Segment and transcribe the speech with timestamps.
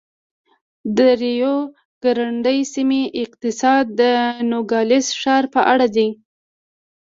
[0.95, 1.57] د ریو
[2.03, 4.01] ګرنډي سیمې اقتصاد د
[4.49, 6.09] نوګالس ښار په اړه دی.